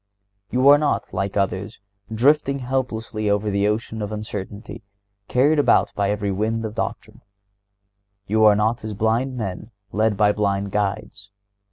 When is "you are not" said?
0.57-1.13, 8.25-8.83